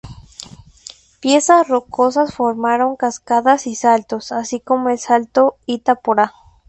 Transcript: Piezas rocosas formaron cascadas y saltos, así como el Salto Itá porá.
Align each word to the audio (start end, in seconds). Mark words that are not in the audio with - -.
Piezas 1.19 1.67
rocosas 1.67 2.33
formaron 2.33 2.95
cascadas 2.95 3.67
y 3.67 3.75
saltos, 3.75 4.31
así 4.31 4.59
como 4.59 4.89
el 4.89 4.97
Salto 4.97 5.57
Itá 5.67 5.93
porá. 5.93 6.33